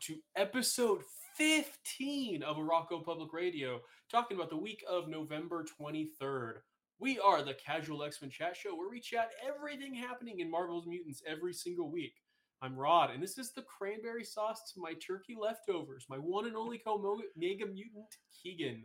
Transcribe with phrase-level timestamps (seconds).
[0.00, 1.02] to episode
[1.36, 6.54] 15 of Arakko Public Radio, talking about the week of November 23rd.
[6.98, 10.86] We are the Casual X Men Chat Show where we chat everything happening in Marvel's
[10.86, 12.14] Mutants every single week.
[12.62, 16.56] I'm Rod, and this is the cranberry sauce to my turkey leftovers, my one and
[16.56, 18.84] only co-mega Mutant Keegan.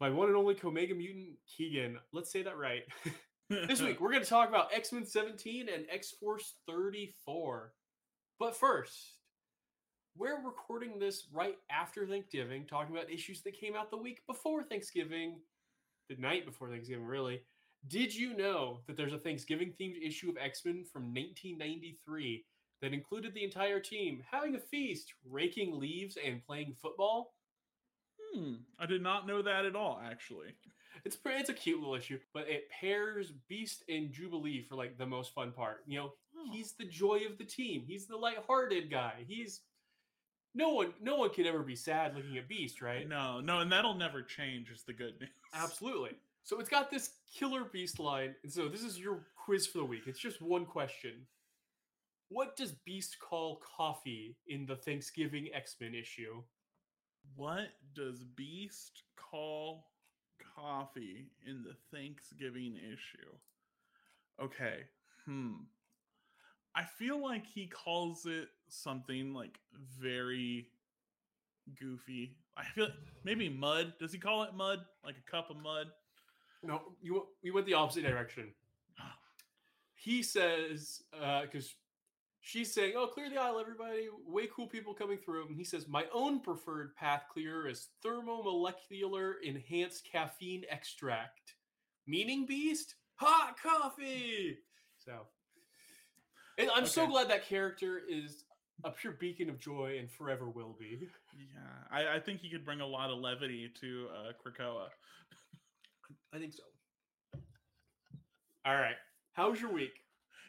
[0.00, 1.98] My one and only co-mega Mutant Keegan.
[2.12, 2.82] Let's say that right.
[3.50, 7.72] this week, we're going to talk about X Men 17 and X Force 34.
[8.38, 9.15] But first,
[10.18, 14.62] we're recording this right after Thanksgiving, talking about issues that came out the week before
[14.62, 15.40] Thanksgiving,
[16.08, 17.42] the night before Thanksgiving, really.
[17.88, 22.44] Did you know that there's a Thanksgiving themed issue of X Men from 1993
[22.82, 27.34] that included the entire team having a feast, raking leaves, and playing football?
[28.34, 30.48] Hmm, I did not know that at all, actually.
[31.04, 34.98] It's pretty, it's a cute little issue, but it pairs Beast and Jubilee for like
[34.98, 35.82] the most fun part.
[35.86, 36.50] You know, Oh.
[36.52, 37.84] he's the joy of the team.
[37.86, 39.24] He's the lighthearted guy.
[39.26, 39.62] He's
[40.56, 43.06] no one no one can ever be sad looking at Beast, right?
[43.06, 44.70] No, no, and that'll never change.
[44.70, 45.30] Is the good news.
[45.54, 46.12] Absolutely.
[46.44, 49.84] So it's got this killer Beast line, and so this is your quiz for the
[49.84, 50.02] week.
[50.06, 51.26] It's just one question.
[52.28, 56.42] What does Beast call coffee in the Thanksgiving X Men issue?
[57.34, 59.88] What does Beast call
[60.56, 63.30] coffee in the Thanksgiving issue?
[64.42, 64.84] Okay.
[65.26, 65.52] Hmm.
[66.74, 69.58] I feel like he calls it something like
[70.00, 70.68] very
[71.78, 72.36] goofy.
[72.56, 72.88] I feel
[73.24, 73.94] maybe mud.
[73.98, 74.80] Does he call it mud?
[75.04, 75.88] Like a cup of mud?
[76.62, 78.52] No, you you went the opposite direction.
[78.98, 79.14] Ah.
[79.94, 81.74] He says, uh, because
[82.40, 84.08] she's saying, "Oh, clear the aisle, everybody!
[84.26, 89.34] Way cool people coming through." And he says, "My own preferred path clear is thermomolecular
[89.44, 91.54] enhanced caffeine extract,
[92.06, 94.58] meaning beast hot coffee."
[94.98, 95.26] So,
[96.58, 98.44] and I'm so glad that character is
[98.84, 101.08] a pure beacon of joy and forever will be.
[101.38, 104.86] Yeah, I, I think he could bring a lot of levity to uh, Krakoa.
[106.32, 106.62] I think so.
[108.64, 108.96] All right,
[109.34, 109.92] how's your week?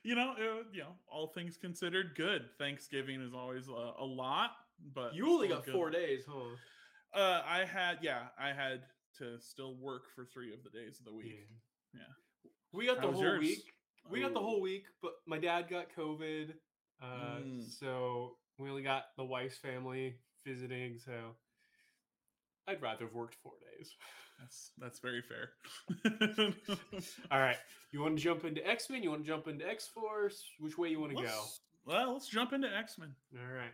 [0.04, 2.44] you know, uh, you know, all things considered, good.
[2.58, 4.52] Thanksgiving is always a, a lot,
[4.94, 5.74] but You only got good.
[5.74, 7.20] four days, huh?
[7.20, 8.84] Uh, I had, yeah, I had
[9.18, 11.48] to still work for three of the days of the week.
[11.94, 12.00] Yeah.
[12.72, 13.40] We got the How was whole yours?
[13.42, 13.64] week.
[14.10, 14.44] We got the Oh.
[14.44, 16.54] whole week, but my dad got COVID.
[17.02, 17.70] Uh, Mm.
[17.80, 20.16] So we only got the wife's family
[20.46, 20.98] visiting.
[20.98, 21.12] So
[22.68, 23.92] I'd rather have worked four days.
[24.40, 25.50] That's that's very fair.
[27.32, 27.58] All right.
[27.92, 29.04] You want to jump into X Men?
[29.04, 30.44] You want to jump into X Force?
[30.60, 31.24] Which way you want to go?
[31.24, 33.16] Let's- Well, let's jump into X Men.
[33.36, 33.74] All right.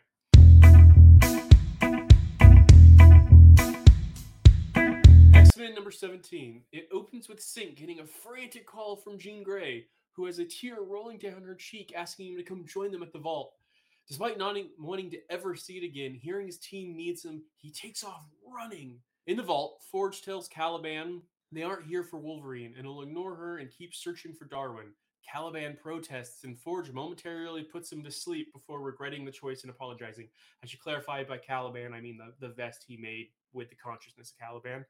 [5.33, 6.61] X Men number 17.
[6.71, 9.85] It opens with Synch getting a frantic call from Jean Grey,
[10.15, 13.11] who has a tear rolling down her cheek asking him to come join them at
[13.11, 13.53] the vault.
[14.07, 18.03] Despite not wanting to ever see it again, hearing his team needs him, he takes
[18.03, 18.99] off running.
[19.27, 21.21] In the vault, Forge tells Caliban
[21.51, 24.87] they aren't here for Wolverine and will ignore her and keep searching for Darwin.
[25.31, 30.27] Caliban protests and Forge momentarily puts him to sleep before regretting the choice and apologizing.
[30.61, 34.31] I should clarify by Caliban, I mean the, the vest he made with the consciousness
[34.31, 34.85] of Caliban.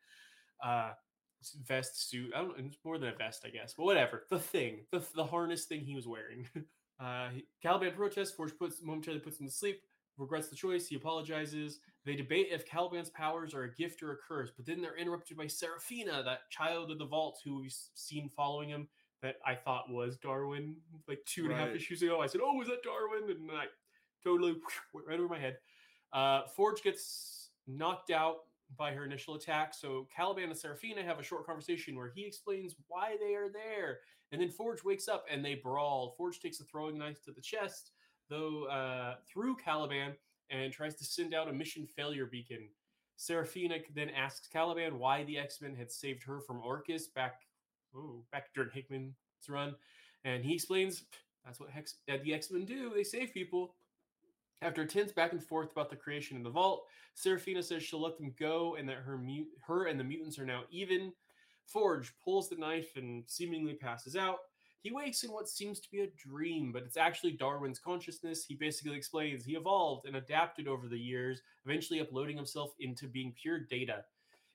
[0.63, 0.93] Uh,
[1.65, 2.31] vest suit.
[2.35, 2.65] I don't know.
[2.65, 4.23] It's more than a vest, I guess, but whatever.
[4.29, 6.47] The thing, the, the harness thing he was wearing.
[6.99, 8.31] uh, he- Caliban protests.
[8.31, 9.81] Forge puts momentarily puts him to sleep.
[10.17, 10.87] Regrets the choice.
[10.87, 11.79] He apologizes.
[12.05, 15.37] They debate if Caliban's powers are a gift or a curse, but then they're interrupted
[15.37, 18.87] by Serafina, that child of the vault who we've seen following him.
[19.23, 20.75] That I thought was Darwin
[21.07, 21.77] like two and a half Right.
[21.77, 22.19] issues ago.
[22.21, 23.65] I said, "Oh, was that Darwin?" And I
[24.23, 24.51] totally
[24.93, 25.57] went right over my head.
[26.11, 28.39] Uh, Forge gets knocked out
[28.77, 29.73] by her initial attack.
[29.73, 33.99] So Caliban and Serafina have a short conversation where he explains why they are there.
[34.31, 36.15] And then Forge wakes up and they brawl.
[36.17, 37.91] Forge takes a throwing knife to the chest,
[38.29, 40.13] though uh, through Caliban,
[40.49, 42.69] and tries to send out a mission failure beacon.
[43.15, 47.41] Serafina then asks Caliban why the X Men had saved her from Orchis back,
[47.95, 49.13] oh, back during Hickman's
[49.47, 49.75] run,
[50.25, 51.03] and he explains
[51.45, 52.91] that's what Hex, uh, the X Men do.
[52.93, 53.75] They save people.
[54.63, 58.17] After tense back and forth about the creation of the vault, Serafina says she'll let
[58.17, 61.11] them go and that her mut- her and the mutants are now even.
[61.65, 64.39] Forge pulls the knife and seemingly passes out.
[64.79, 68.45] He wakes in what seems to be a dream, but it's actually Darwin's consciousness.
[68.45, 73.33] He basically explains he evolved and adapted over the years, eventually uploading himself into being
[73.33, 74.05] pure data.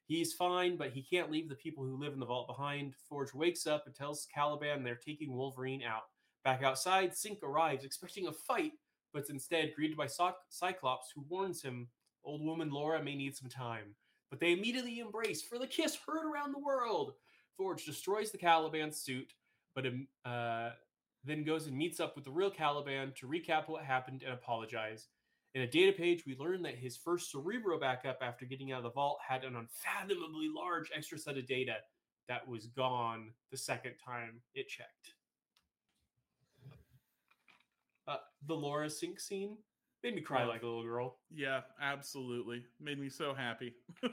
[0.07, 2.95] He's fine, but he can't leave the people who live in the vault behind.
[3.11, 6.05] Forge wakes up and tells Caliban they're taking Wolverine out.
[6.45, 8.73] Back outside, Synch arrives, expecting a fight,
[9.13, 11.89] but instead greeted by Cy- Cyclops, who warns him
[12.25, 13.95] old woman Laura may need some time.
[14.31, 17.15] But they immediately embrace for the kiss heard around the world.
[17.57, 19.33] Forge destroys the Caliban suit,
[19.75, 20.71] but um, uh,
[21.25, 25.09] then goes and meets up with the real Caliban to recap what happened and apologize.
[25.55, 28.85] In a data page, we learned that his first Cerebro backup after getting out of
[28.85, 31.77] the vault had an unfathomably large extra set of data
[32.29, 35.15] that was gone the second time it checked.
[38.09, 38.17] Uh,
[38.47, 39.59] the Laura synch scene
[40.03, 41.19] made me cry like a little girl.
[41.31, 42.65] Yeah, absolutely.
[42.81, 43.75] Made me so happy.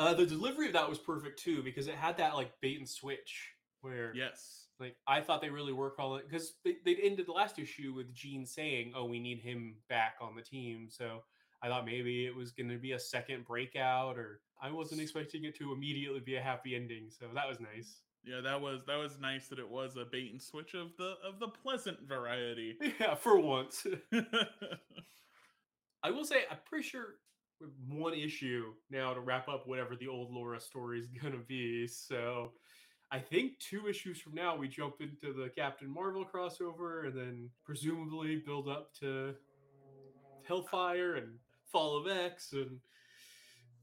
[0.00, 2.88] Uh, the delivery of that was perfect too because it had that like bait and
[2.88, 3.50] switch
[3.82, 4.68] where yes.
[4.78, 7.92] like I thought they really were calling it because they they ended the last issue
[7.94, 11.22] with Jean saying, "Oh, we need him back on the team." So
[11.62, 15.44] I thought maybe it was going to be a second breakout, or I wasn't expecting
[15.44, 17.10] it to immediately be a happy ending.
[17.10, 18.00] So that was nice.
[18.24, 21.14] Yeah, that was that was nice that it was a bait and switch of the
[21.26, 22.76] of the pleasant variety.
[23.00, 23.86] Yeah, for once.
[26.02, 27.16] I will say I'm pretty sure
[27.88, 31.86] one issue now to wrap up whatever the old Laura story is going to be.
[31.86, 32.52] So
[33.10, 37.50] I think two issues from now we jump into the Captain Marvel crossover and then
[37.64, 39.34] presumably build up to
[40.46, 41.38] Hellfire and
[41.72, 42.78] Fall of X and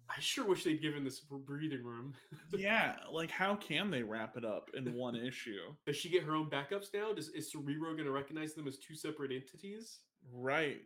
[0.09, 2.13] I sure wish they'd given this breathing room.
[2.57, 5.73] yeah, like how can they wrap it up in one issue?
[5.85, 7.13] Does she get her own backups now?
[7.13, 9.99] Does is Cerebro going to recognize them as two separate entities?
[10.33, 10.81] Right.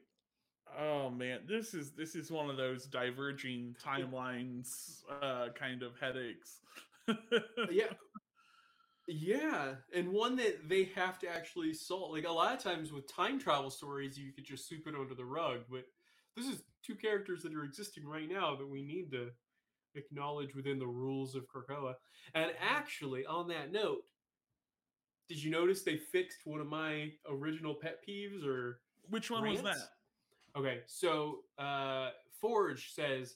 [0.80, 6.60] Oh man, this is this is one of those diverging timelines uh kind of headaches.
[7.72, 7.86] yeah
[9.08, 13.12] yeah and one that they have to actually solve like a lot of times with
[13.12, 15.84] time travel stories you could just sweep it under the rug but
[16.38, 19.30] this is two characters that are existing right now that we need to
[19.96, 21.94] acknowledge within the rules of krakoa
[22.34, 24.04] and actually on that note
[25.32, 29.62] did you notice they fixed one of my original pet peeves or Which one was
[29.62, 29.78] that?
[30.58, 32.10] Okay, so uh,
[32.42, 33.36] Forge says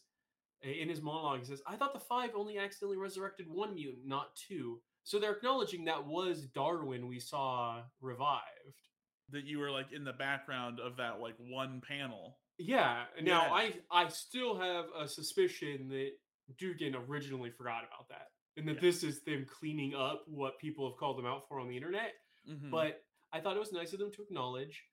[0.62, 4.36] in his monologue, he says, "I thought the five only accidentally resurrected one mutant, not
[4.36, 4.82] two.
[5.06, 8.82] So they're acknowledging that was Darwin we saw revived.
[9.30, 12.40] That you were like in the background of that like one panel.
[12.58, 13.06] Yeah.
[13.22, 13.54] Now Yeah.
[13.54, 16.12] I I still have a suspicion that
[16.58, 18.82] Duggan originally forgot about that, and that Yeah.
[18.82, 22.14] this is them cleaning up what people have called them out for on the internet.
[22.48, 22.70] Mhm.
[22.70, 24.88] but I thought it was nice of them to acknowledge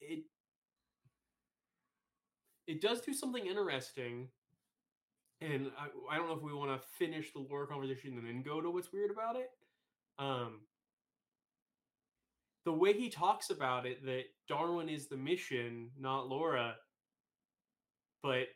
[0.00, 0.24] it.
[2.66, 4.28] It does do something interesting,
[5.40, 8.42] and I, I don't know if we want to finish the lore conversation and then
[8.42, 9.50] go to what's weird about it.
[10.18, 10.66] Um,
[12.64, 16.76] the way he talks about it, that Darwin is the mission, not Laura,
[18.22, 18.48] but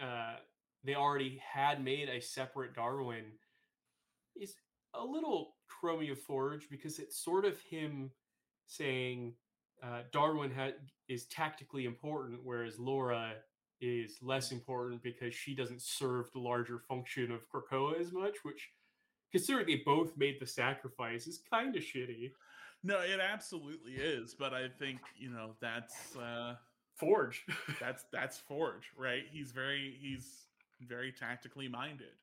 [0.00, 0.36] uh,
[0.84, 3.24] they already had made a separate Darwin,
[4.36, 4.54] is
[4.94, 5.54] a little
[6.10, 8.10] of Forge because it's sort of him
[8.66, 9.34] saying
[9.82, 10.50] uh, Darwin
[11.08, 13.34] is tactically important, whereas Laura
[13.82, 18.70] is less important because she doesn't serve the larger function of Krakoa as much, which,
[19.30, 22.30] considering they both made the sacrifice, is kind of shitty.
[22.82, 24.34] no, it absolutely is.
[24.34, 26.54] But I think you know that's uh,
[26.96, 27.44] Forge.
[27.80, 29.24] that's that's Forge, right?
[29.30, 30.46] He's very he's
[30.80, 32.14] very tactically minded.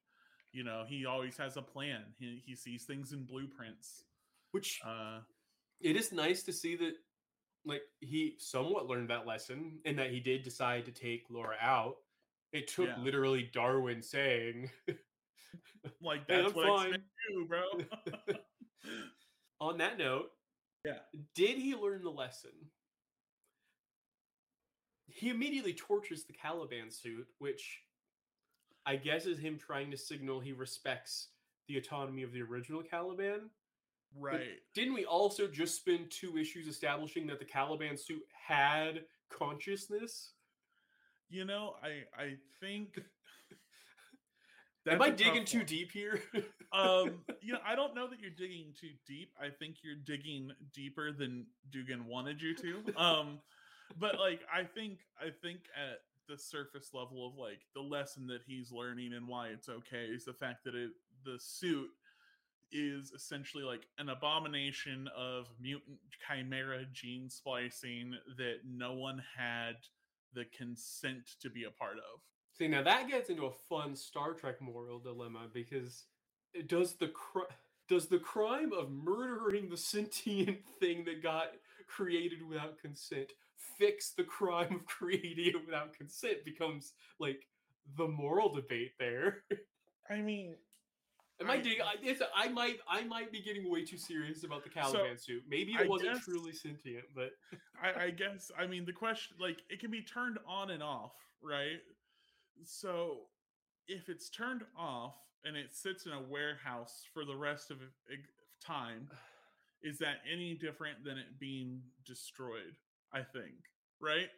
[0.54, 2.02] You know, he always has a plan.
[2.20, 4.04] He he sees things in blueprints.
[4.52, 5.20] which Uh,
[5.80, 6.94] it is nice to see that
[7.66, 11.98] like he somewhat learned that lesson and that he did decide to take Laura out.
[12.54, 12.98] It took Yeah.
[13.00, 14.70] literally Darwin saying,
[16.02, 18.36] like "Hey, that's I'm what fine." X-Men do, bro.
[19.62, 20.32] On that note,
[20.84, 20.98] yeah.
[21.36, 22.52] did he learn the lesson?
[25.14, 27.82] He immediately torches the Caliban suit, which
[28.86, 31.30] I guess is him trying to signal he respects
[31.68, 33.50] the autonomy of the original Caliban.
[34.18, 34.60] Right.
[34.74, 40.34] Didn't we also just spend two issues establishing that the Caliban suit had consciousness?
[41.30, 43.00] You know, I I think
[44.88, 46.22] Am I digging too deep here?
[46.74, 50.52] um you know i don't know that you're digging too deep i think you're digging
[50.74, 53.40] deeper than duggan wanted you to um
[54.00, 58.42] but like i think i think at the surface level of like the lesson that
[58.48, 60.92] he's learning and why it's okay is the fact that it
[61.26, 61.90] the suit
[62.72, 69.76] is essentially like an abomination of mutant chimera gene splicing that no one had
[70.34, 72.22] the consent to be a part of.
[72.54, 76.06] See, now that gets into a fun Star Trek moral dilemma because
[76.54, 77.52] it does the cr-
[77.88, 81.48] does the crime of murdering the sentient thing that got
[81.88, 83.32] created without consent
[83.78, 87.48] fix the crime of creating it without consent becomes like
[87.98, 89.44] the moral debate there.
[90.10, 90.56] i mean
[91.40, 94.44] Am I, I- dig- I, it's, I might I might be getting way too serious
[94.44, 95.42] about the Caliban suit.
[95.50, 97.32] Maybe it I wasn't guess- truly sentient, but
[97.82, 101.14] I, I guess I mean the question like it can be turned on and off,
[101.42, 101.80] right?
[102.64, 103.22] So
[103.88, 107.78] if it's turned off and it sits in a warehouse for the rest of
[108.64, 109.10] time,
[109.82, 112.76] is that any different than it being destroyed?
[113.14, 113.56] I think,
[114.00, 114.30] right?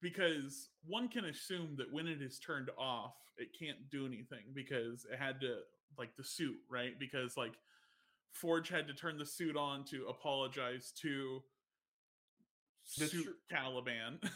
[0.00, 5.06] Because one can assume that when it is turned off, it can't do anything because
[5.10, 5.58] it had to
[5.98, 6.98] like the suit, right?
[6.98, 7.54] Because like
[8.32, 11.42] Forge had to turn the suit on to apologize to
[12.98, 13.26] That's suit.
[13.50, 14.20] Caliban.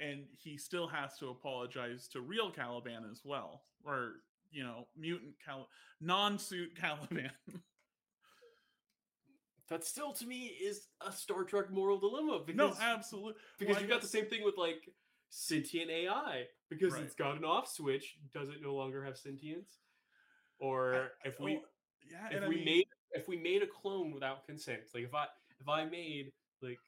[0.00, 3.62] and he still has to apologize to real Caliban as well.
[3.84, 4.12] Or,
[4.50, 5.68] you know, mutant Cal
[6.00, 7.30] non-suit Caliban.
[9.70, 13.34] That still to me is a Star Trek moral dilemma because no, absolutely.
[13.58, 14.90] because Well, you I got the same thing with like
[15.30, 17.04] sentient AI because Right.
[17.04, 19.78] it's got an off switch, does it no longer have sentience?
[20.58, 21.62] Or if we well,
[22.10, 25.04] yeah, if and I we mean- made if we made a clone without consent, like
[25.04, 25.26] if I
[25.60, 26.80] if I made like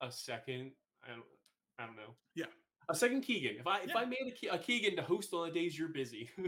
[0.00, 0.70] a second,
[1.04, 1.24] I don't
[1.80, 2.46] I don't know, Yeah.
[2.88, 3.56] a second Keegan.
[3.58, 5.88] If I if I made a, Ke- a Keegan to host on the days you're
[5.88, 6.30] busy,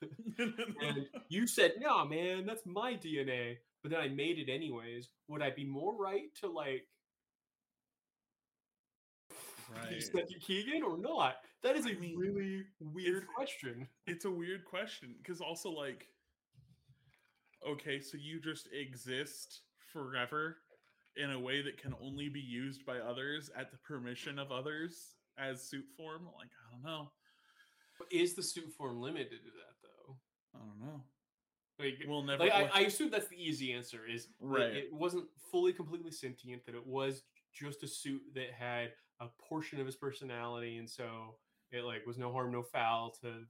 [0.00, 5.42] and you said, "No, man, that's my DNA," but then I made it anyways, would
[5.42, 6.86] I be more right to like?
[9.30, 9.34] be
[9.94, 10.02] Right.
[10.02, 11.36] second Keegan or not?
[11.62, 13.86] That is a I mean, really weird it's- question.
[14.06, 16.06] it's a weird question because also like
[17.66, 20.58] okay so you just exist forever
[21.16, 25.16] in a way that can only be used by others at the permission of others
[25.38, 27.10] as suit form like i don't know
[28.12, 30.16] Is the suit form limited to that though?
[30.54, 31.02] i don't know
[31.78, 34.72] Like, we'll never like I, I assume that's the easy answer is Right.
[34.74, 39.78] it wasn't fully completely sentient that it was just a suit that had a portion
[39.80, 41.36] of his personality and so
[41.70, 43.44] it like was no harm no foul to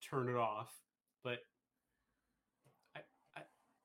[0.00, 0.72] turn it off
[1.22, 1.40] but
[2.96, 3.00] i
[3.36, 3.42] i,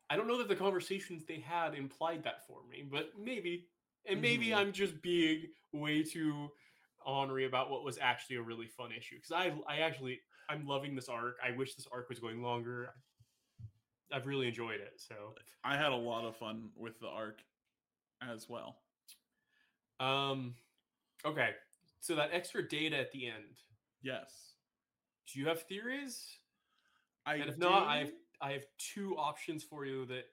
[0.10, 3.68] I don't know that the conversations they had implied that for me but maybe
[4.06, 4.56] and maybe Mhm.
[4.58, 6.50] i'm just being way too
[7.06, 10.96] ornery about what was actually a really fun issue because i i actually i'm loving
[10.96, 12.90] this arc i wish this arc was going longer
[14.12, 14.94] I've really enjoyed it.
[14.98, 15.16] So,
[15.64, 17.42] i had a lot of fun with the arc
[18.22, 18.78] as well
[20.00, 20.54] um,
[21.26, 21.50] okay.
[22.00, 23.58] So that extra data at the end.
[24.04, 24.54] yes
[25.32, 26.38] Do you have theories?
[27.26, 30.26] i And if not, I have I have two options for you that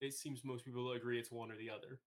[0.00, 2.00] it seems most people agree it's one or the other.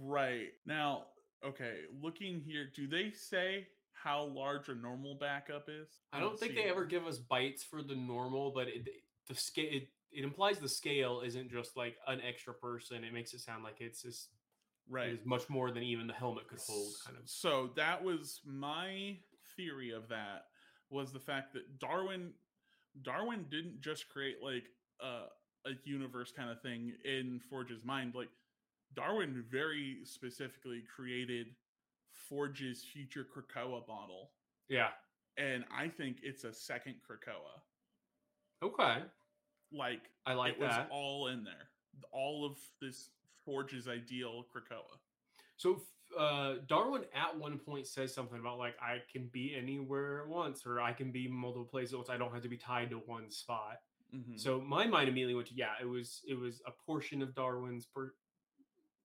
[0.00, 1.04] right now
[1.44, 6.52] okay looking here do they say how large a normal backup is I don't think
[6.52, 8.88] see they ever give us bytes for the normal, but it,
[9.28, 13.04] the scale it, it implies the scale isn't just like an extra person.
[13.04, 14.28] It makes it sound like it's just
[14.88, 16.92] right it is much more than even the helmet could hold.
[17.04, 17.28] Kind of.
[17.28, 19.16] So that was my
[19.56, 20.46] theory of that
[20.90, 22.32] was the fact that Darwin
[23.02, 24.64] Darwin didn't just create like
[25.00, 28.14] a a universe kind of thing in Forge's mind.
[28.14, 28.28] Like
[28.94, 31.48] Darwin very specifically created
[32.28, 34.30] Forge's future Krakoa model.
[34.68, 34.88] Yeah.
[35.36, 37.60] And I think it's a second Krakoa.
[38.62, 39.02] Okay.
[39.76, 40.88] Like I like it was that.
[40.90, 41.68] all in there.
[42.12, 43.10] All of this
[43.44, 44.98] Forge's ideal Krakoa.
[45.56, 45.82] So
[46.18, 50.64] uh, Darwin at one point says something about like I can be anywhere at once,
[50.66, 52.10] or I can be multiple places at once.
[52.10, 53.80] I don't have to be tied to one spot.
[54.14, 54.38] Mhm.
[54.38, 57.86] So my mind immediately went to yeah, it was it was a portion of Darwin's
[57.86, 58.14] per-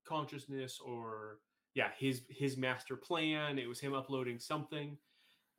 [0.06, 1.40] consciousness, or
[1.74, 3.60] yeah, his his master plan.
[3.60, 4.98] It was him uploading something.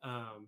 [0.03, 0.47] Um,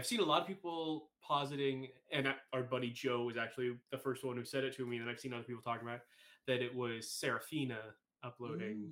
[0.00, 4.24] I've seen a lot of people positing, and our buddy Joe was actually the first
[4.24, 6.02] one who said it to me, and I've seen other people talking about it,
[6.46, 7.76] that it was Serafina
[8.24, 8.88] uploading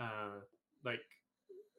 [0.00, 0.04] Mm.
[0.04, 0.40] uh,
[0.84, 0.98] like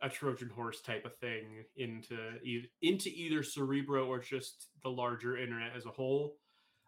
[0.01, 5.37] a Trojan horse type of thing into e- into either Cerebro or just the larger
[5.37, 6.37] internet as a whole.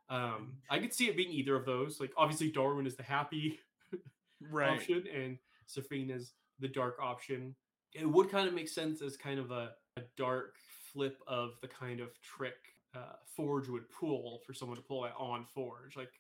[0.10, 2.00] Um, I could see it being either of those.
[2.00, 3.60] Like obviously Darwin is the happy
[4.50, 4.69] right.
[4.69, 7.53] option and Safina's the dark option.
[7.93, 10.55] It would kind of make sense as kind of a, a dark
[10.93, 12.55] flip of the kind of trick
[12.95, 15.95] uh, Forge would pull for someone to pull it on Forge.
[15.95, 16.12] Like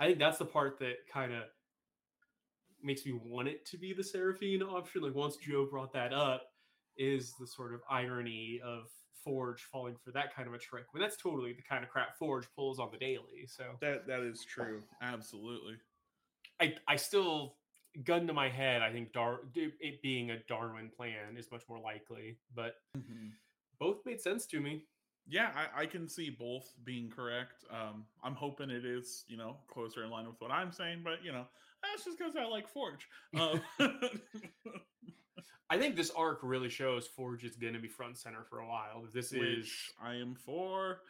[0.00, 1.44] I think that's the part that kind of
[2.82, 5.02] makes me want it to be the Serafina option.
[5.02, 6.42] Like once Joe brought that up,
[6.96, 8.84] is the sort of irony of
[9.24, 10.84] Forge falling for that kind of a trick.
[10.92, 13.46] When that's totally the kind of crap Forge pulls on the daily.
[13.46, 14.82] So That that is true.
[15.02, 15.74] Absolutely.
[16.60, 17.56] I I still
[18.04, 18.82] gun to my head.
[18.82, 22.74] I think Dar it being a Darwin plan is much more likely, but
[23.84, 24.82] both made sense to me.
[25.26, 27.64] Yeah, I, I can see both being correct.
[27.70, 31.22] Um, I'm hoping it is, you know, closer in line with what I'm saying, but
[31.22, 31.44] you know,
[31.82, 33.06] that's just because I like Forge.
[33.38, 33.60] Um,
[35.70, 38.66] I think this arc really shows Forge is going to be front center for a
[38.66, 39.04] while.
[39.12, 39.70] This is.
[40.02, 41.00] I am for.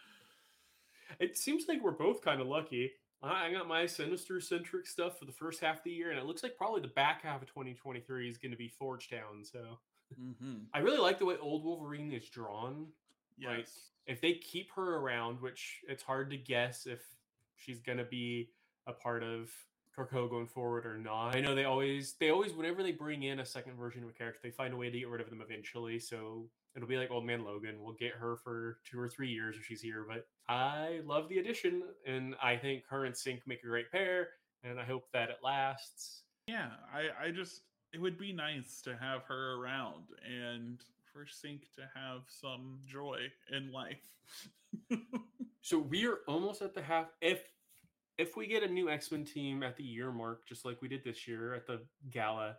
[1.20, 2.92] It seems like we're both kind of lucky.
[3.22, 6.26] I got my sinister centric stuff for the first half of the year, and it
[6.26, 9.42] looks like probably the back half of 2023 is going to be Forge Town.
[9.44, 9.78] So
[10.20, 10.64] Mm-hmm.
[10.72, 12.86] I really like the way Old Wolverine is drawn.
[13.38, 13.50] Yes.
[13.50, 13.68] Like,
[14.06, 17.00] if they keep her around, which it's hard to guess if
[17.56, 18.50] she's going to be
[18.86, 19.50] a part of
[19.96, 21.36] Krakoa going forward or not.
[21.36, 24.12] I know they always they always whenever they bring in a second version of a
[24.12, 25.98] character, they find a way to get rid of them eventually.
[25.98, 27.76] So it'll be like Old Man Logan.
[27.80, 30.04] We'll get her for two or three years if she's here.
[30.08, 34.30] But I love the addition, and I think her and Synch make a great pair,
[34.64, 36.22] and I hope that it lasts.
[36.46, 37.62] Yeah, I, I just
[37.94, 40.80] it would be nice to have her around and
[41.12, 43.18] for Synch to have some joy
[43.52, 44.02] in life.
[45.64, 47.06] So we are almost at the half.
[47.22, 47.40] If
[48.18, 50.88] if we get a new X Men team at the year mark, just like we
[50.88, 52.58] did this year at the gala,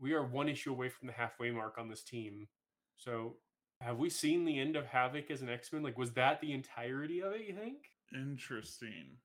[0.00, 2.48] we are one issue away from the halfway mark on this team.
[2.96, 3.36] So
[3.82, 5.82] have we seen the end of Havoc as an X Men?
[5.82, 7.42] Like, was that the entirety of it?
[7.46, 7.90] You think?
[8.14, 9.18] Interesting.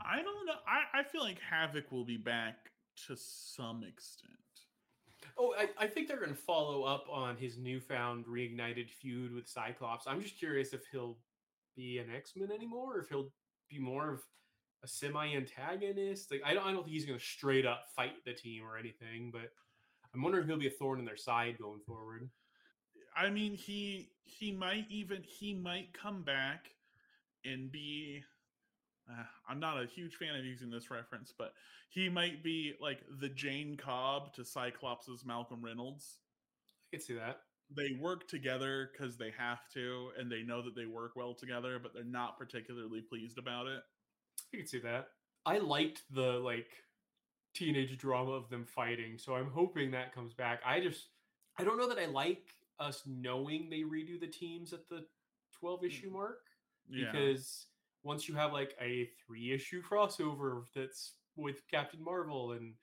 [0.00, 0.54] I don't know.
[0.66, 2.70] I, I feel like Havoc will be back
[3.06, 4.32] to some extent.
[5.38, 9.48] Oh, I, I think they're going to follow up on his newfound reignited feud with
[9.48, 10.06] Cyclops.
[10.06, 11.16] I'm just curious if he'll
[11.76, 13.30] be an X Men anymore, or if he'll
[13.70, 14.20] be more of
[14.82, 16.30] a semi antagonist.
[16.30, 18.76] Like, I don't, I don't think he's going to straight up fight the team or
[18.76, 19.52] anything, but
[20.14, 22.28] I'm wondering if he'll be a thorn in their side going forward.
[23.16, 26.70] I mean, he he might even he might come back
[27.44, 28.22] and be.
[29.10, 31.54] Uh, I'm not a huge fan of using this reference, but
[31.88, 36.18] he might be like the Jayne Cobb to Cyclops's Malcolm Reynolds.
[36.92, 37.40] I can see that.
[37.74, 41.78] They work together because they have to, and they know that they work well together,
[41.82, 43.80] but they're not particularly pleased about it.
[44.52, 45.08] I can see that.
[45.44, 46.68] I liked the like
[47.54, 50.60] teenage drama of them fighting, so I'm hoping that comes back.
[50.64, 51.08] I just
[51.58, 55.04] I don't know that I like us knowing they redo the teams at the
[55.58, 56.40] 12 issue mark
[56.88, 57.12] Yeah.
[58.02, 62.74] Once you have like a three issue crossover that's with Captain Marvel and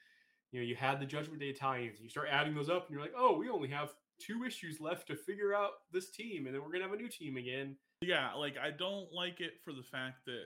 [0.51, 3.01] you know you had the Judgment Day tie-ins, you start adding those up and you're
[3.01, 6.61] like, oh, we only have two issues left to figure out this team, and then
[6.61, 7.75] we're gonna have a new team again.
[8.01, 10.45] yeah, like I don't like it for the fact that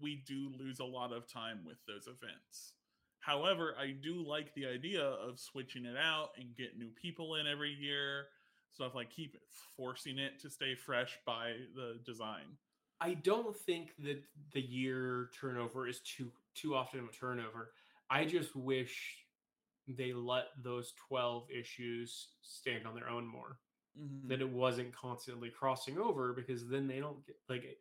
[0.00, 2.74] we do lose a lot of time with those events.
[3.20, 7.46] However, I do like the idea of switching it out and get new people in
[7.46, 8.26] every year.
[8.72, 9.36] Stuff like keep
[9.76, 12.56] forcing it to stay fresh by the design.
[13.00, 17.72] I don't think that the year turnover is too too often of a turnover.
[18.10, 19.18] I just wish
[19.86, 23.58] they let those 12 issues stand on their own more.
[23.98, 24.28] Mhm.
[24.28, 27.80] That it wasn't constantly crossing over because then they don't get like it.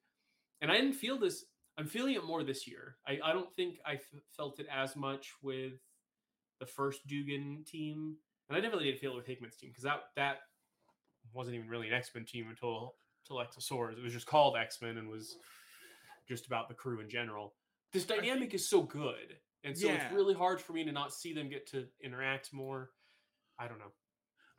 [0.62, 1.46] And I didn't feel this.
[1.78, 2.98] I'm feeling it more this year.
[3.08, 5.74] I, I don't think I f- felt it as much with
[6.60, 8.18] the first Duggan team,
[8.50, 10.40] and I definitely didn't feel it with Hickman's team because that that
[11.34, 12.96] wasn't even really an X Men team until
[13.30, 13.98] until Exosaurus.
[13.98, 15.38] It was just called X Men and was
[16.28, 17.56] just about the crew in general.
[17.94, 20.06] This think- dynamic is so good, and so Yeah.
[20.06, 22.92] it's really hard for me to not see them get to interact more.
[23.60, 23.94] I don't know.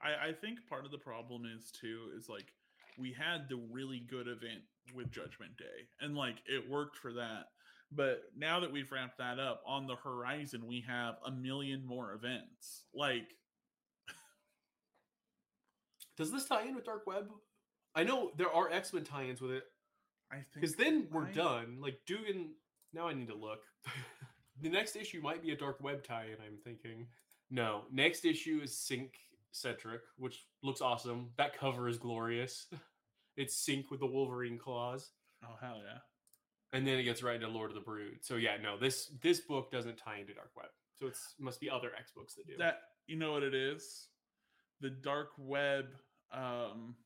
[0.01, 2.53] I, I think part of the problem is too is like
[2.97, 4.63] we had the really good event
[4.95, 7.51] with Judgment Day, and like it worked for that.
[7.91, 12.13] But now that we've wrapped that up, on the horizon we have a million more
[12.13, 12.85] events.
[12.95, 13.37] Like
[16.17, 17.31] Does this tie in with Dark Web?
[17.95, 19.65] I know there are X Men tie-ins with it
[20.31, 21.79] I think because then we're I- done.
[21.81, 22.51] Like Duggan.
[22.93, 23.61] Now I need to look.
[24.63, 26.37] the next issue might be a Dark Web tie-in.
[26.45, 27.07] I'm thinking.
[27.51, 29.11] No, next issue is Synch
[29.53, 31.31] Centric, which looks awesome.
[31.39, 32.67] That cover is glorious.
[33.37, 35.13] It's Synch with the Wolverine claws,
[35.45, 35.99] Oh hell yeah!
[36.73, 38.19] and then it gets right into Lord of the Brood.
[38.21, 40.67] So yeah, no this this book doesn't tie into Dark Web.
[40.99, 42.55] So it must be other X books that do.
[42.59, 44.09] That you know what it is?
[44.81, 45.85] The dark web
[46.33, 46.97] um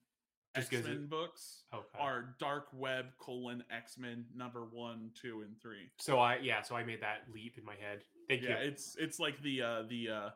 [0.55, 1.99] X Men books okay.
[1.99, 5.91] are dark web colon X Men number one, two, and three.
[5.99, 8.03] So I yeah, so I made that leap in my head.
[8.29, 8.49] Thank you.
[8.49, 8.69] yeah, you.
[8.69, 10.31] it's it's like the uh the uh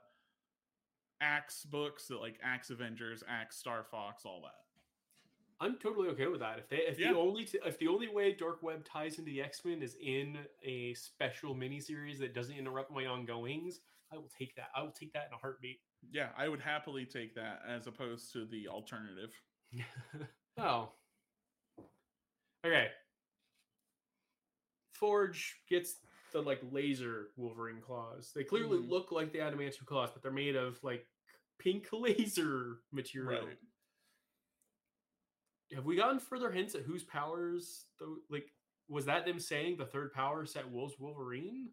[1.20, 4.54] Axe books that like Axe Avengers, Axe Star Fox, all that.
[5.58, 6.58] I'm totally okay with that.
[6.58, 7.12] If they if Yeah.
[7.12, 9.96] the only t- if the only way Dark Web ties into the X Men is
[10.00, 13.80] in a special miniseries that doesn't interrupt my ongoings,
[14.12, 14.68] I will take that.
[14.74, 15.80] I will take that in a heartbeat.
[16.10, 19.32] Yeah, I would happily take that as opposed to the alternative.
[20.58, 20.90] oh,
[22.64, 22.88] okay.
[24.94, 25.96] Forge gets
[26.32, 28.32] the like laser Wolverine claws.
[28.34, 28.88] They clearly Mhm.
[28.88, 31.06] look like the adamantium claws, but they're made of like
[31.58, 33.46] pink laser material.
[33.46, 33.58] Right.
[35.74, 38.16] Have we gotten further hints at whose powers though?
[38.30, 38.52] Like,
[38.88, 41.70] was that them saying the third power set was Wolverine?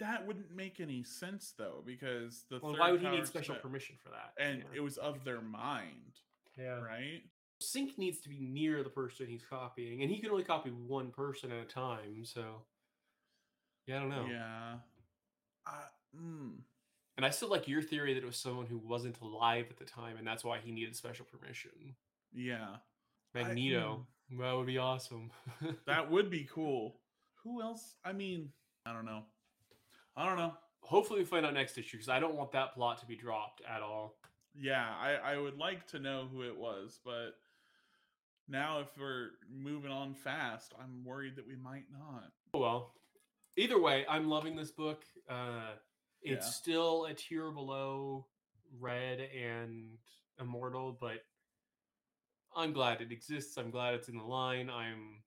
[0.00, 3.62] That wouldn't make any sense though, because the Well, why would he need special set-
[3.62, 4.32] permission for that?
[4.38, 4.76] And yeah.
[4.76, 6.20] it was of their mind,
[6.58, 6.80] yeah.
[6.80, 7.22] right?
[7.62, 11.10] Synch needs to be near the person he's copying, and he can only copy one
[11.10, 12.24] person at a time.
[12.24, 12.62] So,
[13.86, 14.26] yeah, I don't know.
[14.28, 14.74] Yeah.
[15.66, 16.52] Uh, mm,
[17.16, 19.84] And I still like your theory that it was someone who wasn't alive at the
[19.84, 21.94] time, and that's why he needed special permission.
[22.32, 22.76] yeah.
[23.36, 24.06] I- Magneto,
[24.38, 25.30] that would be awesome.
[25.86, 27.00] That would be cool.
[27.42, 27.94] Who else?
[28.04, 28.50] I mean,
[28.86, 29.22] I don't know.
[30.16, 30.54] I don't know.
[30.82, 33.60] hopefully we find out next issue because I don't want that plot to be dropped
[33.68, 34.16] at all.
[34.58, 37.34] Yeah, I, I would like to know who it was, but
[38.48, 42.30] now if we're moving on fast, I'm worried that we might not.
[42.54, 42.92] Oh well.
[43.56, 45.04] Either way, I'm loving this book.
[45.28, 45.72] Uh
[46.22, 46.52] it's Yeah.
[46.52, 48.26] still a tier below
[48.78, 49.98] Red and
[50.40, 51.18] Immortal, but
[52.56, 53.56] I'm glad it exists.
[53.58, 54.70] I'm glad it's in the line.
[54.70, 55.22] I'm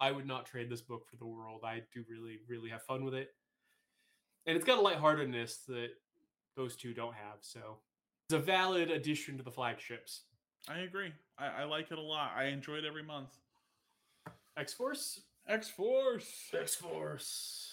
[0.00, 1.60] I would not trade this book for the world.
[1.64, 3.34] I do really, really have fun with it.
[4.46, 5.90] And it's got a lightheartedness that
[6.56, 7.38] those two don't have.
[7.42, 7.78] So
[8.32, 10.22] a valid addition to the flagships.
[10.66, 11.12] I agree.
[11.38, 12.32] I, I like it a lot.
[12.34, 13.30] I enjoy it every month.
[14.56, 15.20] X Force?
[15.46, 16.50] X Force.
[16.58, 17.70] X Force.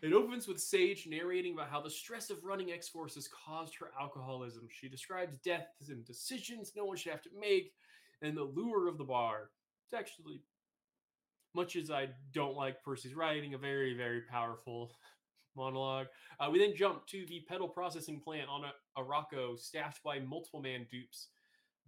[0.00, 3.74] It opens with Sage narrating about how the stress of running X Force has caused
[3.76, 4.68] her alcoholism.
[4.70, 7.72] She describes deaths and decisions no one should have to make,
[8.22, 9.50] and the lure of the bar.
[9.86, 10.42] It's actually,
[11.54, 14.92] much as I don't like Percy's writing, a very, very powerful
[15.56, 16.06] monologue.
[16.40, 20.60] Uh, we then jump to the pedal processing plant on a Arakko, staffed by multiple
[20.60, 21.28] man dupes.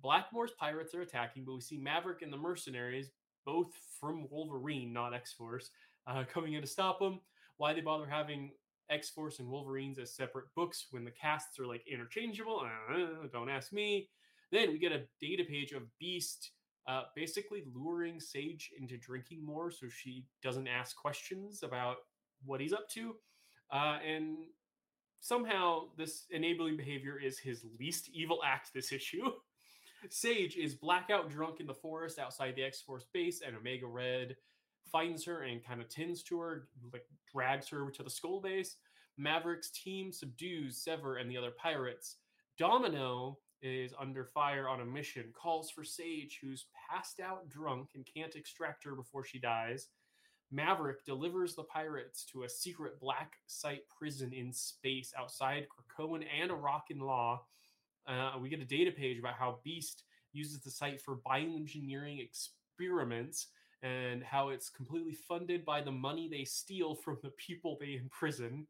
[0.05, 3.11] Blackmore's pirates are attacking, but we see Maverick and the mercenaries,
[3.44, 5.70] both from Wolverine, not X Force,
[6.07, 7.20] uh, coming in to stop them.
[7.57, 8.52] Why they bother having
[8.90, 12.62] X Force and Wolverines as separate books when the casts are like interchangeable?
[12.92, 14.09] Uh, don't ask me.
[14.52, 16.52] Then we get a data page of Beast
[16.88, 21.96] uh, basically luring Sage into drinking more so she doesn't ask questions about
[22.44, 23.16] what he's up to.
[23.72, 24.37] Uh, and
[25.20, 29.31] somehow this enabling behavior is his least evil act this issue.
[30.11, 34.37] Sage is blackout drunk in the forest outside the X Force base, and Omega Red
[34.92, 38.77] finds her and kind of tends to her, like drags her to the skull base.
[39.18, 42.16] Maverick's team subdues Sevyr and the other pirates.
[42.59, 48.07] Domino is under fire on a mission, calls for Sage, who's passed out drunk and
[48.07, 49.88] can't extract her before she dies.
[50.53, 56.51] Maverick delivers the pirates to a secret black site prison in space outside Krakoan and
[56.51, 57.42] Arakan law.
[58.07, 63.49] Uh, we get a data page about how Beast uses the site for bioengineering experiments
[63.83, 68.66] and how it's completely funded by the money they steal from the people they imprison.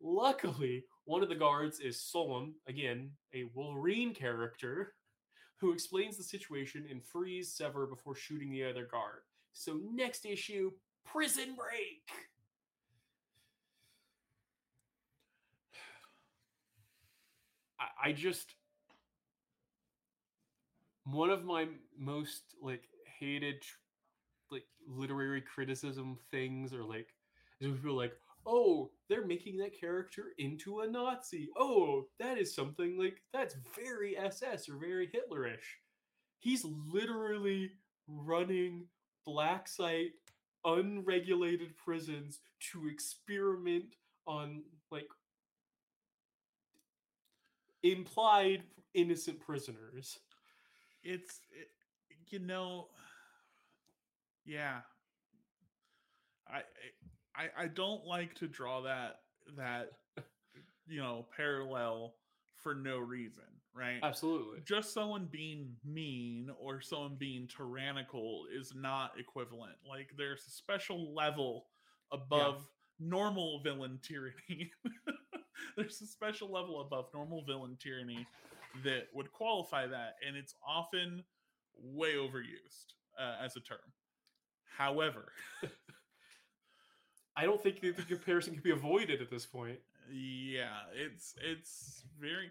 [0.00, 4.94] Luckily, one of the guards is Solem, again, a Wolverine character,
[5.56, 9.22] who explains the situation and frees Sevyr before shooting the other guard.
[9.52, 10.70] So, next issue
[11.04, 12.04] Prison Break!
[18.04, 18.54] I, just.
[21.06, 21.66] One of my
[21.98, 22.84] most like
[23.18, 23.64] hated
[24.52, 27.08] like literary criticism things or like
[27.60, 28.12] is people like
[28.46, 31.48] oh they're making that character into a nazi.
[31.58, 35.66] Oh that is something like that's very ss or very hitlerish.
[36.38, 37.72] He's literally
[38.08, 38.86] running
[39.26, 40.12] black site
[40.64, 42.40] unregulated prisons
[42.72, 43.96] to experiment
[44.26, 45.08] on like
[47.82, 48.62] implied
[48.94, 50.18] innocent prisoners.
[51.02, 51.68] It's it,
[52.28, 52.88] you know
[54.46, 54.80] yeah.
[56.48, 56.62] I
[57.36, 59.20] I I don't like to draw that
[59.56, 59.90] that
[60.86, 62.14] you know parallel
[62.56, 64.00] for no reason, right?
[64.02, 69.76] absolutely Just someone being mean or someone being tyrannical is not equivalent.
[69.88, 71.66] Like there's a special level
[72.12, 72.66] above
[72.98, 74.70] normal villain tyranny.
[75.76, 78.26] there's a special level above normal villain tyranny
[78.84, 81.24] that would qualify that, and it's often
[81.82, 83.78] way overused uh, as a term.
[84.76, 85.32] However,
[87.40, 89.78] i don't think the comparison can be avoided at this point.
[90.12, 92.50] Yeah, it's it's very,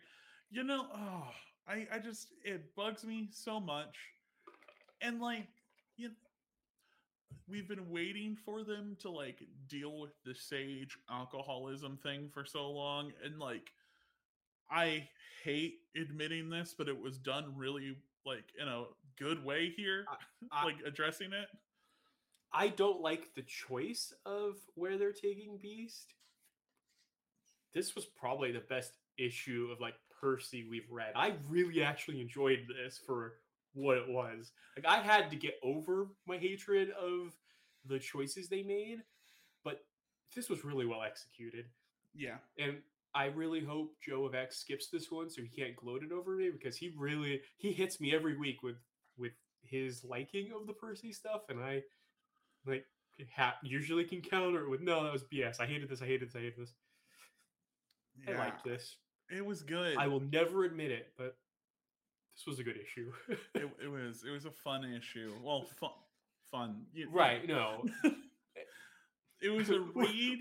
[0.50, 1.28] you know, oh,
[1.68, 3.96] I I just it bugs me so much,
[5.02, 5.48] and like
[5.98, 6.14] you, know,
[7.48, 12.72] we've been waiting for them to like deal with the sage alcoholism thing for so
[12.72, 13.72] long, and like
[14.72, 15.08] I
[15.44, 18.86] hate admitting this, but it was done really like in a
[19.20, 20.06] good way here,
[20.52, 21.50] I- like addressing it.
[22.54, 26.14] I don't like the choice of where they're taking Beast.
[27.74, 31.14] This was probably the best issue of like Percy we've read.
[31.16, 33.34] I really actually enjoyed this for
[33.74, 34.52] what it was.
[34.76, 37.36] Like I had to get over my hatred of
[37.86, 39.04] the choices they made,
[39.64, 39.82] but
[40.36, 41.66] this was really well executed.
[42.16, 42.78] Yeah, And
[43.14, 46.36] I really hope Joe of X skips this one so he can't gloat it over
[46.36, 48.78] me because he really he hits me every week with
[49.18, 51.84] with his liking of the Percy stuff, and I
[52.70, 52.86] like
[53.36, 55.60] ha- usually can counter it with no, that was BS.
[55.60, 56.02] I hated this.
[56.02, 56.36] I hated this.
[56.36, 56.74] I hated this.
[58.28, 58.96] I liked this.
[59.30, 59.98] it was good.
[59.98, 61.38] I will never admit it, but
[62.36, 63.12] this was a good issue.
[63.56, 65.34] it, it was it was a fun issue.
[65.44, 65.92] Well, fun
[66.52, 66.86] fun.
[66.94, 67.48] You- Right?
[67.48, 67.86] No,
[69.42, 70.40] It was a read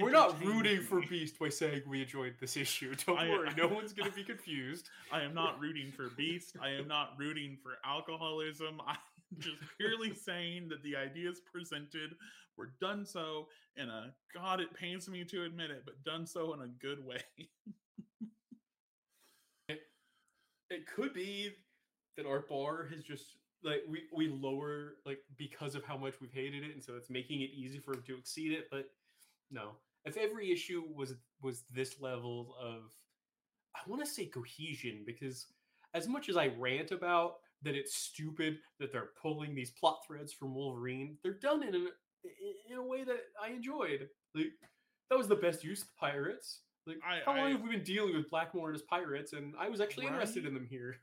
[0.00, 1.00] we're not rooting for.
[1.00, 2.94] Beast by saying we enjoyed this issue.
[3.06, 4.88] Don't I- worry, no one's gonna be confused.
[5.10, 6.56] I am not rooting for Beast.
[6.62, 8.80] I am not rooting for alcoholism.
[8.86, 8.96] I'm
[9.38, 12.14] just purely saying that the ideas presented
[12.56, 16.54] were done so in a God, it pains me to admit it, but done so
[16.54, 17.20] in a good way.
[19.68, 19.80] It
[20.70, 21.50] it could be
[22.16, 26.32] that our bar has just like we we lower like because of how much we've
[26.32, 28.68] hated it, and so it's making it easy for him to exceed it.
[28.70, 28.86] But
[29.50, 29.72] no,
[30.04, 32.92] if every issue was was this level of,
[33.74, 35.46] I want to say cohesion, because
[35.94, 40.32] as much as I rant about that it's stupid that they're pulling these plot threads
[40.32, 41.92] from Wolverine, they're done in a in-
[42.70, 44.08] in a way that I enjoyed.
[44.34, 44.52] Like
[45.10, 46.62] that was the best use of pirates.
[46.86, 49.32] Like I- how long have we been dealing with Blackmore and his pirates?
[49.32, 50.96] And I was actually interested in them here.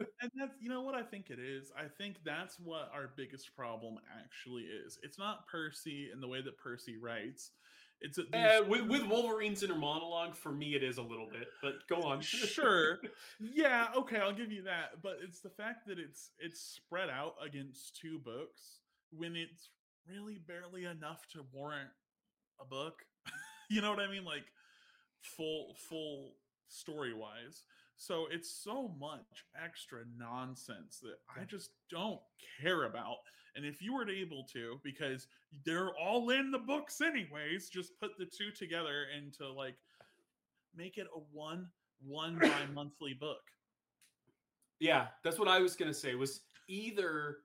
[0.00, 1.70] and that's you know what I think it is.
[1.76, 4.98] I think that's what our biggest problem actually is.
[5.02, 7.50] It's not Percy and the way that Percy writes.
[8.00, 11.48] It's these Uh, with, with Wolverine's inner monologue, for me, it is a little bit.
[11.62, 12.20] But go on.
[12.20, 12.98] sure.
[13.40, 17.34] Yeah okay i'll give you that but it's the fact that it's it's spread out
[17.44, 18.80] against two books
[19.10, 19.70] when it's
[20.08, 21.90] really barely enough to warrant
[22.60, 23.04] a book.
[23.70, 24.24] You know what i mean?
[24.24, 24.44] Like
[25.20, 26.32] full full
[26.68, 27.62] story wise
[27.96, 32.20] so it's so much extra nonsense that i just don't
[32.62, 33.16] care about
[33.56, 35.26] and if you were able to because
[35.64, 39.76] they're all in the books anyways just put the two together into like
[40.76, 41.66] make it a one
[42.06, 43.40] one by monthly book
[44.80, 46.14] Yeah, that's what I was gonna say.
[46.14, 47.38] Was either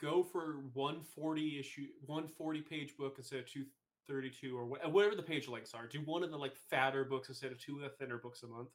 [0.00, 5.74] go for 140 issue, 140 page book instead of 232, or whatever the page lengths
[5.74, 5.86] are.
[5.86, 8.46] Do one of the like fatter books instead of two of the thinner books a
[8.46, 8.68] month,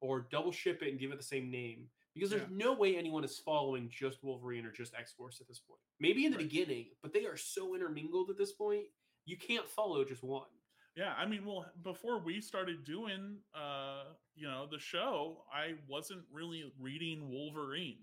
[0.00, 1.86] or double ship it and give it the same name.
[2.14, 5.60] Because there's no way anyone is following just Wolverine or just X Force at this
[5.60, 5.80] point.
[5.98, 6.48] Maybe in the Right.
[6.48, 8.84] beginning, but they are so intermingled at this point.
[9.24, 10.48] You can't follow just one.
[10.94, 16.20] yeah i mean well before we started doing uh you know the show i wasn't
[16.30, 18.00] really reading wolverine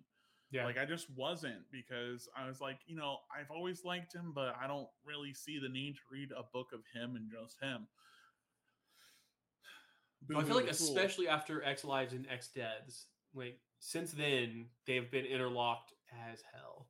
[0.50, 4.32] Yeah, like i just wasn't because i was like you know i've always liked him
[4.34, 7.58] but i don't really see the need to read a book of him and just
[7.62, 7.88] him
[10.36, 15.10] I feel like Boo-hoo, especially after X Lives and X Deaths, like since then they've
[15.12, 15.94] been interlocked
[16.32, 16.88] as hell.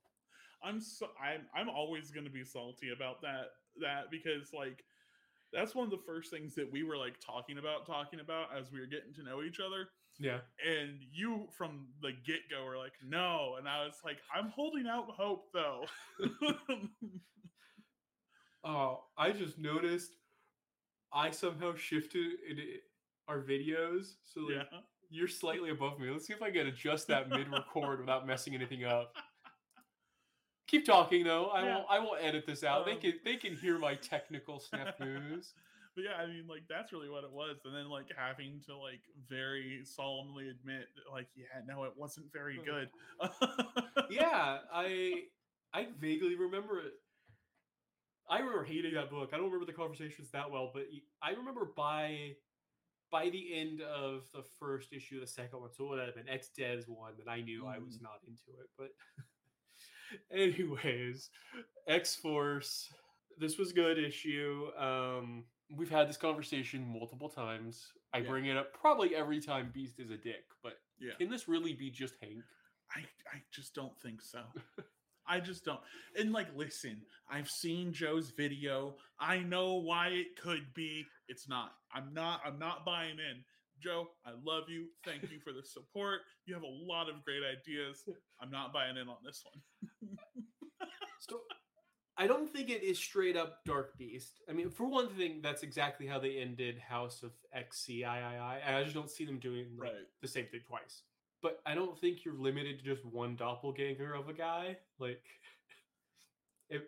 [0.63, 3.45] I'm so I'm I'm always gonna be salty about that
[3.81, 4.83] that because like
[5.53, 8.71] that's one of the first things that we were like talking about talking about as
[8.71, 9.87] we were getting to know each other
[10.19, 10.39] Yeah.
[10.67, 15.05] and you from the get-go were like no and i was like i'm holding out
[15.17, 15.85] hope though
[18.63, 20.11] Oh, I just noticed
[21.13, 22.57] I somehow shifted in
[23.27, 26.09] our videos, so like yeah you're slightly above me.
[26.09, 29.15] Let's see if I can adjust that mid-record without messing anything up.
[30.67, 31.47] Keep talking though.
[31.47, 31.75] I Yeah.
[31.77, 31.87] won't.
[31.89, 32.85] I won't edit this out.
[32.85, 33.13] they Um, can.
[33.25, 35.53] They can hear my technical snafus.
[35.95, 38.77] but yeah i mean like that's really what it was and then like having to
[38.77, 42.89] like very solemnly admit that, like yeah no it wasn't very Uh, good
[44.11, 45.23] yeah, I
[45.73, 46.93] I vaguely remember it.
[48.29, 49.31] I remember hating that book.
[49.33, 50.83] I don't remember the conversations that well, but
[51.23, 52.35] I remember by
[53.11, 56.29] by the end of the first issue, the second one, so it would have been
[56.29, 58.69] X Devs one that I knew I was not into it.
[58.77, 58.89] But
[60.37, 61.29] anyways,
[61.87, 62.91] X Force.
[63.37, 64.67] This was a good issue.
[64.77, 65.45] Um,
[65.75, 67.87] we've had this conversation multiple times.
[68.13, 68.27] I Yeah.
[68.29, 71.73] bring it up probably every time Beast is a dick, but yeah can this really
[71.73, 72.43] be just Hank?
[72.95, 72.99] I
[73.33, 74.41] I just don't think so.
[75.29, 75.79] I just don't.
[76.17, 78.95] And like, listen, I've seen Joe's video.
[79.19, 81.05] I know why it could be.
[81.27, 81.71] It's not.
[81.93, 82.41] I'm not.
[82.45, 83.43] I'm not buying in.
[83.81, 84.87] Joe, I love you.
[85.05, 86.21] Thank you for the support.
[86.45, 88.03] You have a lot of great ideas.
[88.41, 90.17] I'm not buying in on this one.
[91.19, 91.41] So
[92.17, 94.41] I don't think it is straight up Dark Beast.
[94.49, 98.03] I mean, for one thing, that's exactly how they ended House of XCIII.
[98.03, 100.01] I just don't see them doing like, Right.
[100.21, 101.03] the same thing twice.
[101.41, 104.77] But I don't think you're limited to just one doppelganger of a guy.
[104.99, 105.21] Like,
[106.69, 106.81] if,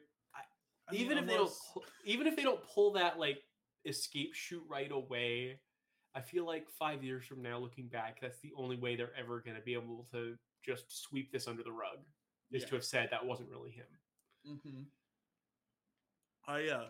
[0.89, 1.51] I mean, even if they don't,
[2.05, 3.39] even if they don't pull that like
[3.85, 5.59] escape shoot right away,
[6.13, 9.39] I feel like five years from now, looking back, that's the only way they're ever
[9.39, 10.35] going to be able to
[10.65, 11.99] just sweep this under the rug.
[12.51, 12.67] Is Yeah.
[12.69, 13.85] to have said that wasn't really him.
[14.45, 14.81] Mm-hmm.
[16.47, 16.89] I uh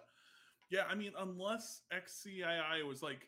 [0.71, 3.27] yeah, I mean, unless XCII was like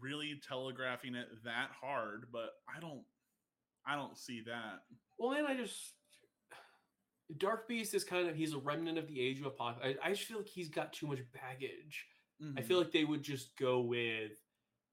[0.00, 3.04] really telegraphing it that hard, but I don't
[3.86, 4.82] I don't see that.
[5.18, 5.94] Well, and I just
[7.38, 9.98] Dark Beast is kind of he's a remnant of the age of apocalypse.
[10.02, 12.06] I, I just feel like he's got too much baggage.
[12.40, 12.64] I Mhm.
[12.66, 14.32] feel like they would just go with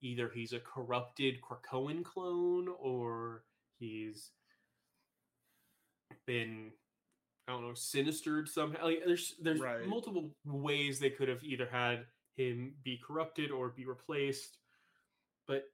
[0.02, 3.46] either he's a corrupted Krakoan clone or
[3.80, 4.32] he's
[6.26, 6.72] been
[7.48, 8.86] I don't know, sinistered somehow.
[8.86, 9.86] Like there's there's Right.
[9.86, 14.60] multiple ways they could have either had him be corrupted or be replaced,
[15.46, 15.66] but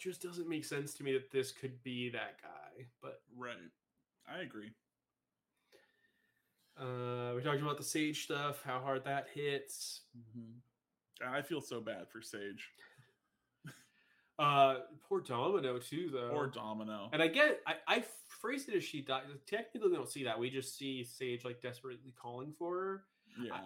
[0.00, 2.86] just doesn't make sense to me that this could be that guy.
[3.02, 3.56] But Right.
[4.28, 4.70] I agree.
[6.78, 10.02] uh we talked about the Sage stuff, how hard that hits.
[10.16, 11.32] Mm-hmm.
[11.34, 12.70] I feel so bad for Sage
[14.38, 16.30] Uh poor Domino too though.
[16.30, 17.10] Poor Domino.
[17.12, 18.04] And I get, I, I
[18.40, 19.24] phrased it as she died.
[19.46, 20.38] Technically, we don't see that.
[20.38, 23.02] We just see Sage like desperately calling for her.
[23.42, 23.58] yeah.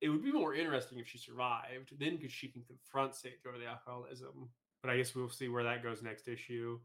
[0.00, 1.92] It would be more interesting if she survived.
[2.00, 4.48] Then, because she can confront Sage over the alcoholism.
[4.82, 6.78] But I guess we'll see where that goes next issue.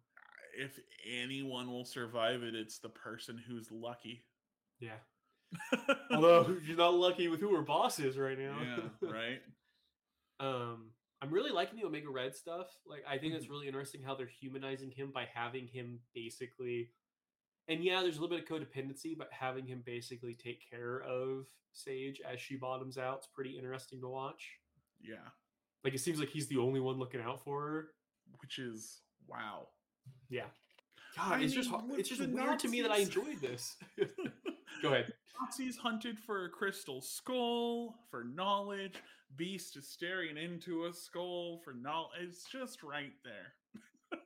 [0.60, 4.26] If anyone will survive it, it's the person who's lucky.
[4.80, 4.98] Yeah.
[6.12, 8.58] Although you're not lucky with who her boss is right now.
[8.62, 9.40] yeah, right.
[10.40, 12.68] um, I'm really liking the Omega Red stuff.
[12.86, 16.92] Like, I think it's really interesting how they're humanizing him by having him basically.
[17.68, 21.46] And yeah, there's a little bit of codependency, but having him basically take care of
[21.74, 24.44] Sage as she bottoms out is pretty interesting to watch.
[25.02, 25.30] Yeah,
[25.88, 27.88] Like, it seems like he's the only one looking out for her.
[28.42, 29.68] which is wow.
[30.30, 30.44] Yeah.
[31.16, 32.98] God, I it's just mean, har- with it's just the weird to me that I
[32.98, 33.78] enjoyed this.
[34.82, 35.14] Go ahead.
[35.42, 38.96] Nazis hunted for a crystal skull for knowledge.
[39.38, 42.12] Beast is staring into a skull for knowledge.
[42.22, 43.54] It's just right there.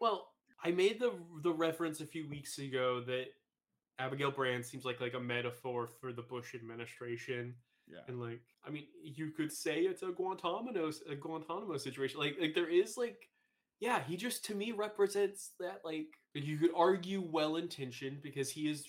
[0.00, 0.28] Well,
[0.62, 3.26] I made the the reference a few weeks ago that
[3.98, 7.54] Abigail Brand seems like like a metaphor for the Bush administration,
[7.86, 8.00] Yeah.
[8.08, 12.20] and like I mean, you could say it's a Guantanamo a Guantanamo situation.
[12.20, 13.28] Like like there is like,
[13.80, 18.68] yeah, he just to me represents that like you could argue well intentioned because he
[18.70, 18.84] is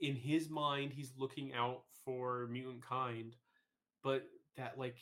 [0.00, 3.34] in his mind he's looking out for mutant kind,
[4.02, 4.96] but that like,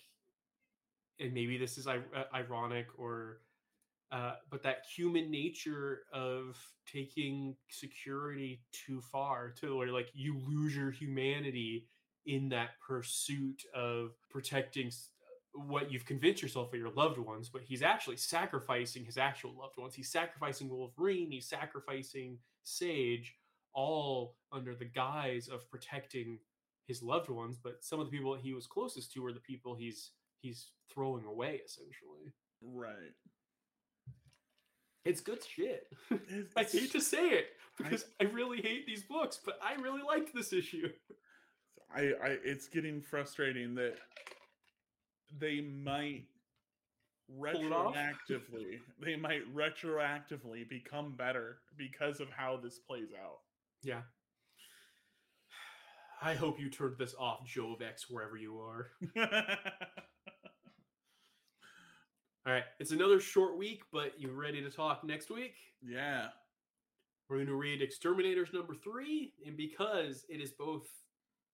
[1.20, 1.98] and maybe this is uh,
[2.34, 3.38] ironic or
[4.14, 10.76] uh, but that human nature of taking security too far to where like you lose
[10.76, 11.88] your humanity
[12.26, 14.90] in that pursuit of protecting
[15.54, 19.76] what you've convinced yourself are your loved ones but he's actually sacrificing his actual loved
[19.78, 23.34] ones he's sacrificing wolverine he's sacrificing sage
[23.74, 26.38] all under the guise of protecting
[26.86, 29.74] his loved ones but some of the people he was closest to are the people
[29.74, 32.32] he's he's throwing away essentially
[32.64, 33.12] Right.
[35.04, 35.86] It's good shit.
[36.10, 40.02] It's- I hate to say it because I, really hate these books, but I really
[40.02, 40.88] liked this issue.
[41.94, 43.96] I, I it's getting frustrating that
[45.38, 46.24] they might
[47.40, 53.38] retroactively they might retroactively become better because of how this plays out.
[53.82, 54.02] Yeah.
[56.22, 58.88] I hope you turned this off, Jovex, wherever you are.
[62.46, 65.54] All right, it's another short week, but you ready to talk next week?
[65.82, 66.28] yeah.
[67.30, 70.86] We're going to read X-Terminators number three, and because it is both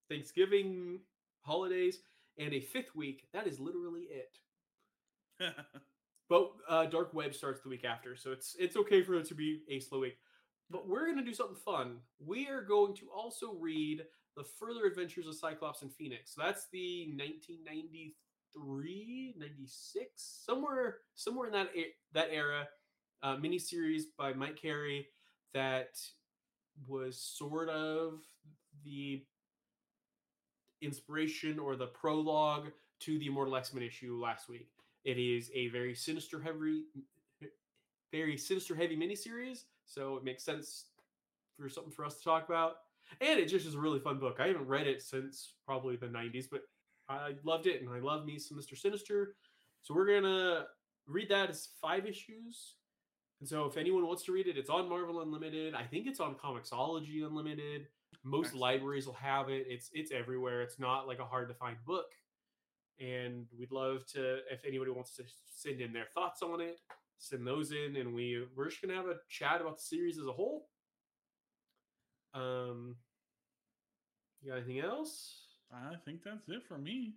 [0.08, 0.98] Thanksgiving
[1.42, 2.00] holidays
[2.38, 4.38] and a fifth week, that is literally it.
[6.30, 9.34] But uh, Dark Web starts the week after, so it's it's okay for it to
[9.34, 10.16] be a slow week.
[10.70, 11.96] But we're going to do something fun.
[12.24, 14.04] We are going to also read
[14.36, 16.32] the Further Adventures of Cyclops and Phoenix.
[16.32, 18.14] So that's the 1993,
[18.56, 20.08] 96,
[20.44, 21.70] somewhere somewhere in that
[22.12, 22.68] that era
[23.22, 25.08] uh, miniseries by Mike Carey
[25.54, 25.98] that
[26.86, 28.20] was sort of
[28.84, 29.24] the
[30.80, 34.68] inspiration or the prologue to the Immortal X-Men issue last week.
[35.04, 36.84] It is a very sinister heavy
[38.12, 40.86] very sinister heavy miniseries, so it makes sense
[41.58, 42.76] for something for us to talk about.
[43.20, 44.38] And it just is a really fun book.
[44.40, 46.62] I haven't read it since probably the 90s, but
[47.10, 48.78] I loved it and I love me some Mr.
[48.78, 49.34] Sinister.
[49.82, 50.66] So we're gonna
[51.06, 52.76] read that as five issues.
[53.40, 55.74] And so if anyone wants to read it, it's on Marvel Unlimited.
[55.74, 57.88] I think it's on Comixology Unlimited.
[58.22, 58.60] Most Excellent.
[58.60, 59.66] libraries will have it.
[59.68, 60.62] It's it's everywhere.
[60.62, 62.06] It's not like a hard to find book.
[63.00, 66.78] And we'd love to if anybody wants to send in their thoughts on it,
[67.18, 70.26] send those in and we we're just gonna have a chat about the series as
[70.26, 70.68] a whole.
[72.34, 72.96] Um
[74.42, 75.49] you got anything else?
[75.72, 77.14] I think that's it for me.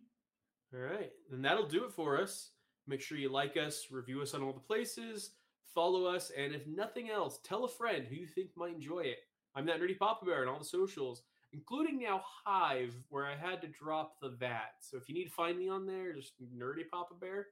[0.73, 2.51] All right, then that'll do it for us.
[2.87, 5.31] Make sure you like us, review us on all the places,
[5.73, 9.19] follow us, and if nothing else, tell a friend who you think might enjoy it.
[9.55, 11.23] I'm that nerdy Papa Bear on all the socials,
[11.53, 14.73] including now Hive, where I had to drop the VAT.
[14.81, 17.47] So if you need to find me on there, just nerdy Papa Bear.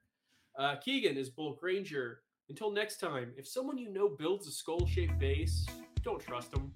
[0.58, 2.22] Uh, Keegan is Bulk Ranger.
[2.49, 5.66] Until next time, if someone you know builds a skull shaped base,
[6.04, 6.74] don't trust them.